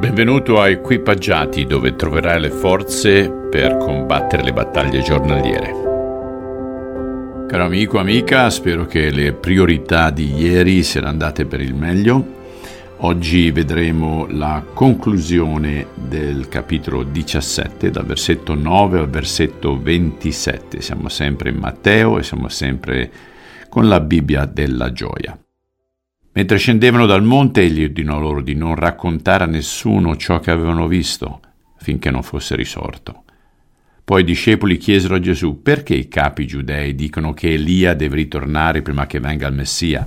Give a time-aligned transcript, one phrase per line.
[0.00, 5.74] Benvenuto a Equipaggiati dove troverai le forze per combattere le battaglie giornaliere.
[7.46, 12.38] Caro amico, amica, spero che le priorità di ieri siano andate per il meglio.
[13.00, 20.80] Oggi vedremo la conclusione del capitolo 17, dal versetto 9 al versetto 27.
[20.80, 23.10] Siamo sempre in Matteo e siamo sempre
[23.68, 25.38] con la Bibbia della gioia.
[26.32, 30.86] Mentre scendevano dal monte, egli ordinò loro di non raccontare a nessuno ciò che avevano
[30.86, 31.40] visto,
[31.78, 33.24] finché non fosse risorto.
[34.04, 38.82] Poi i discepoli chiesero a Gesù perché i capi giudei dicono che Elia deve ritornare
[38.82, 40.06] prima che venga il Messia.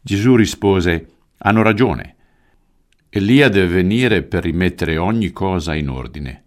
[0.00, 2.16] Gesù rispose, hanno ragione.
[3.08, 6.44] Elia deve venire per rimettere ogni cosa in ordine.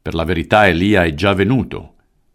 [0.00, 1.94] Per la verità Elia è già venuto,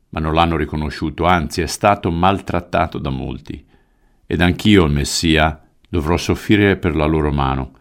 [0.10, 3.66] ma non l'hanno riconosciuto, anzi è stato maltrattato da molti.
[4.26, 5.63] Ed anch'io, il Messia,
[5.94, 7.74] dovrò soffrire per la loro mano.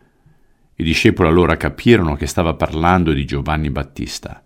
[0.75, 4.45] I discepoli allora capirono che stava parlando di Giovanni Battista.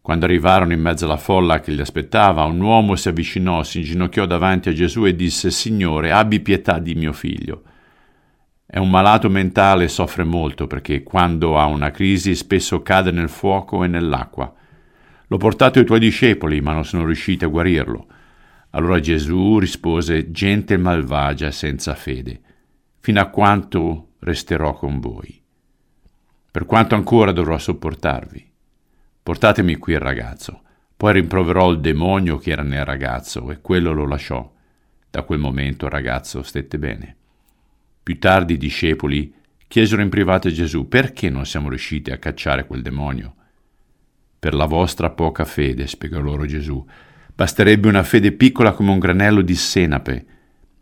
[0.00, 4.26] Quando arrivarono in mezzo alla folla che li aspettava, un uomo si avvicinò, si inginocchiò
[4.26, 7.62] davanti a Gesù e disse, Signore, abbi pietà di mio figlio.
[8.66, 13.28] È un malato mentale e soffre molto perché quando ha una crisi spesso cade nel
[13.28, 14.52] fuoco e nell'acqua.
[15.28, 18.06] L'ho portato ai tuoi discepoli, ma non sono riusciti a guarirlo.
[18.70, 22.40] Allora Gesù rispose, gente malvagia senza fede
[23.00, 25.40] fino a quanto resterò con voi.
[26.50, 28.46] Per quanto ancora dovrò sopportarvi.
[29.22, 30.62] Portatemi qui il ragazzo.
[30.96, 34.52] Poi rimproverò il demonio che era nel ragazzo e quello lo lasciò.
[35.10, 37.16] Da quel momento il ragazzo stette bene.
[38.02, 39.32] Più tardi i discepoli
[39.68, 43.34] chiesero in privato a Gesù perché non siamo riusciti a cacciare quel demonio.
[44.38, 46.84] Per la vostra poca fede, spiegò loro Gesù,
[47.38, 50.26] basterebbe una fede piccola come un granello di senape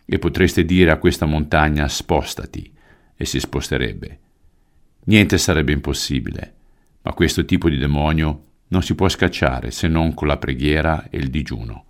[0.07, 2.73] e potreste dire a questa montagna spostati
[3.15, 4.19] e si sposterebbe.
[5.05, 6.55] Niente sarebbe impossibile,
[7.03, 11.19] ma questo tipo di demonio non si può scacciare se non con la preghiera e
[11.19, 11.85] il digiuno.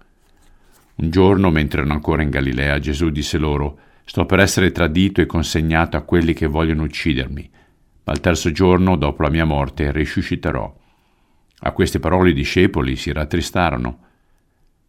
[0.96, 5.26] Un giorno, mentre erano ancora in Galilea, Gesù disse loro, Sto per essere tradito e
[5.26, 7.50] consegnato a quelli che vogliono uccidermi,
[8.02, 10.76] ma il terzo giorno, dopo la mia morte, risusciterò.
[11.60, 14.00] A queste parole i discepoli si rattristarono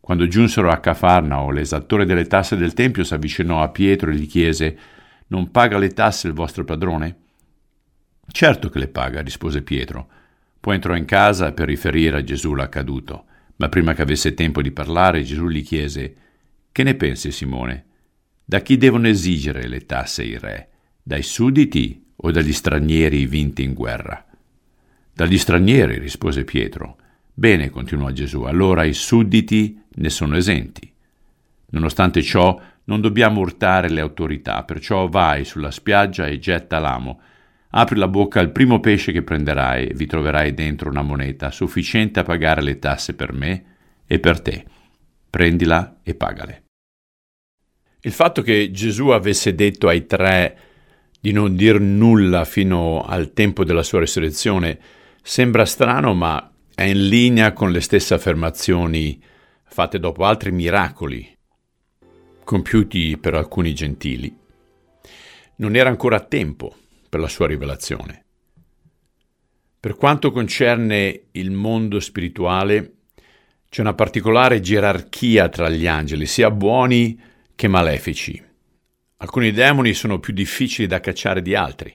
[0.07, 4.25] quando giunsero a Cafarnao, l'esattore delle tasse del Tempio si avvicinò a Pietro e gli
[4.25, 4.77] chiese
[5.27, 7.17] Non paga le tasse il vostro padrone?
[8.25, 10.07] Certo che le paga, rispose Pietro.
[10.61, 13.25] Poi entrò in casa per riferire a Gesù l'accaduto,
[13.57, 16.15] ma prima che avesse tempo di parlare Gesù gli chiese
[16.71, 17.85] Che ne pensi, Simone?
[18.45, 20.69] Da chi devono esigere le tasse i re?
[21.03, 24.25] Dai sudditi o dagli stranieri vinti in guerra?
[25.11, 26.95] Dagli stranieri, rispose Pietro.
[27.39, 30.91] Bene, continuò Gesù, allora i sudditi ne sono esenti.
[31.69, 37.21] Nonostante ciò, non dobbiamo urtare le autorità, perciò vai sulla spiaggia e getta l'amo.
[37.69, 42.21] Apri la bocca al primo pesce che prenderai e vi troverai dentro una moneta sufficiente
[42.21, 43.65] a pagare le tasse per me
[44.07, 44.65] e per te.
[45.29, 46.63] Prendila e pagale.
[48.01, 50.57] Il fatto che Gesù avesse detto ai tre
[51.19, 54.79] di non dir nulla fino al tempo della sua resurrezione
[55.21, 59.19] sembra strano, ma è in linea con le stesse affermazioni
[59.63, 61.27] fatte dopo altri miracoli
[62.43, 64.31] compiuti per alcuni gentili.
[65.55, 66.75] Non era ancora tempo
[67.09, 68.25] per la sua rivelazione.
[69.79, 72.97] Per quanto concerne il mondo spirituale,
[73.67, 77.19] c'è una particolare gerarchia tra gli angeli, sia buoni
[77.55, 78.39] che malefici.
[79.17, 81.91] Alcuni demoni sono più difficili da cacciare di altri.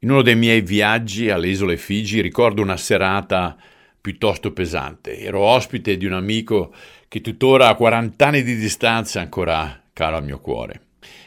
[0.00, 3.56] In uno dei miei viaggi alle isole Figi ricordo una serata
[4.06, 5.18] piuttosto pesante.
[5.18, 6.72] Ero ospite di un amico
[7.08, 10.82] che tuttora a 40 anni di distanza ancora caro al mio cuore.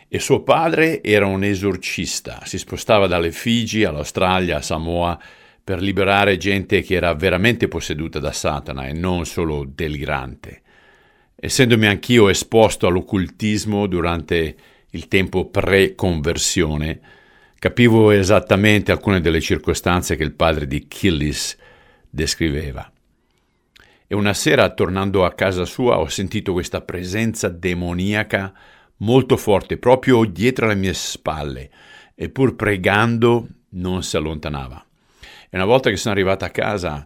[0.08, 5.20] E suo padre era un esorcista, si spostava dalle Figi all'Australia, a Samoa,
[5.62, 10.62] per liberare gente che era veramente posseduta da Satana e non solo delirante.
[11.36, 14.56] Essendomi anch'io esposto all'occultismo durante
[14.92, 17.00] il tempo pre-conversione,
[17.60, 21.58] capivo esattamente alcune delle circostanze che il padre di Killis
[22.10, 22.92] descriveva.
[24.08, 28.54] E una sera, tornando a casa sua, ho sentito questa presenza demoniaca
[28.98, 31.70] molto forte proprio dietro le mie spalle
[32.16, 34.84] e pur pregando non si allontanava.
[35.50, 37.06] E una volta che sono arrivata a casa,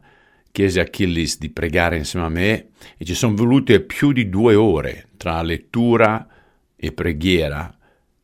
[0.51, 4.55] chiesi a Killis di pregare insieme a me e ci sono volute più di due
[4.55, 6.27] ore tra lettura
[6.75, 7.75] e preghiera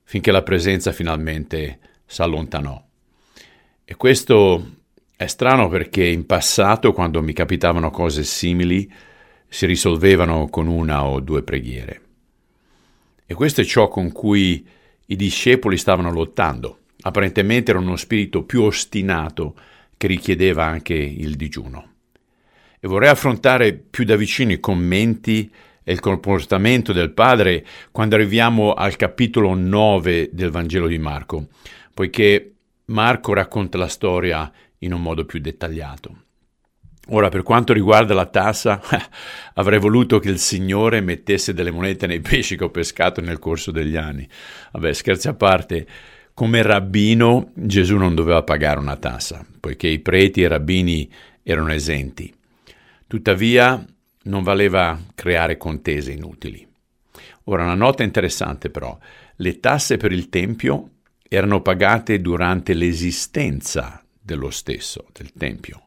[0.04, 2.82] finché la presenza finalmente si allontanò.
[3.86, 4.78] E questo
[5.20, 8.90] è strano perché in passato, quando mi capitavano cose simili,
[9.50, 12.02] si risolvevano con una o due preghiere.
[13.26, 14.66] E questo è ciò con cui
[15.08, 16.84] i discepoli stavano lottando.
[17.02, 19.56] Apparentemente era uno spirito più ostinato
[19.98, 21.96] che richiedeva anche il digiuno.
[22.80, 25.52] E vorrei affrontare più da vicino i commenti
[25.84, 31.48] e il comportamento del padre quando arriviamo al capitolo 9 del Vangelo di Marco,
[31.94, 32.54] poiché
[32.86, 34.50] Marco racconta la storia
[34.80, 36.24] in un modo più dettagliato.
[37.12, 38.82] Ora, per quanto riguarda la tassa,
[39.56, 43.72] avrei voluto che il Signore mettesse delle monete nei pesci che ho pescato nel corso
[43.72, 44.28] degli anni.
[44.74, 45.88] Vabbè, scherzi a parte,
[46.34, 51.12] come rabbino Gesù non doveva pagare una tassa, poiché i preti e i rabbini
[51.42, 52.32] erano esenti.
[53.08, 53.84] Tuttavia,
[54.24, 56.68] non valeva creare contese inutili.
[57.46, 58.96] Ora, una nota interessante però,
[59.38, 60.90] le tasse per il Tempio
[61.28, 65.86] erano pagate durante l'esistenza dello stesso, del Tempio.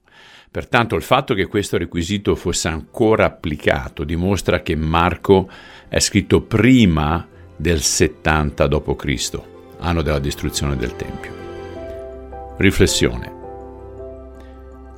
[0.51, 5.49] Pertanto il fatto che questo requisito fosse ancora applicato dimostra che Marco
[5.89, 9.41] è scritto prima del 70 d.C.,
[9.79, 12.55] anno della distruzione del Tempio.
[12.57, 13.41] Riflessione.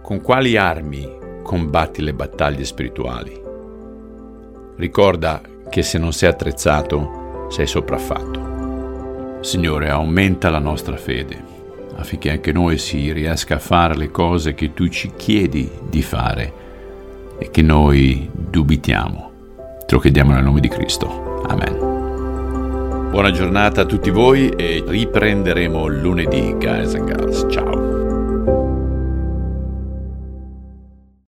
[0.02, 1.08] Con quali armi
[1.42, 3.40] combatti le battaglie spirituali?
[4.76, 9.42] Ricorda che se non sei attrezzato, sei sopraffatto.
[9.42, 11.53] Signore, aumenta la nostra fede
[11.96, 16.52] affinché anche noi si riesca a fare le cose che tu ci chiedi di fare
[17.38, 19.32] e che noi dubitiamo.
[19.86, 21.42] Te lo chiediamo nel nome di Cristo.
[21.46, 23.10] Amen.
[23.10, 27.46] Buona giornata a tutti voi e riprenderemo lunedì, guys and girls.
[27.48, 27.93] Ciao.